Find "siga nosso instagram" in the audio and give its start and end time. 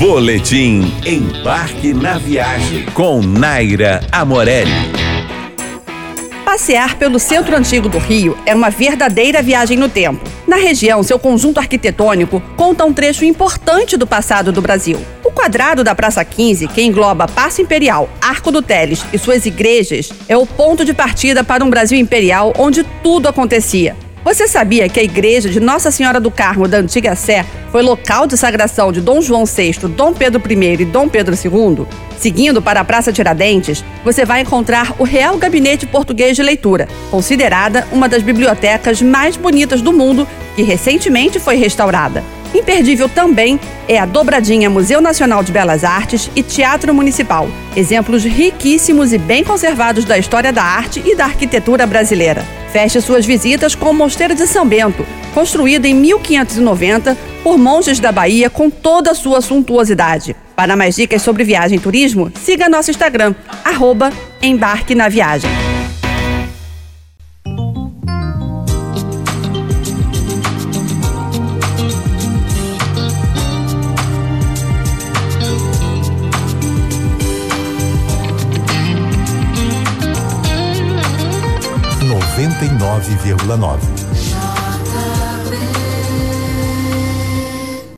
62.34-63.34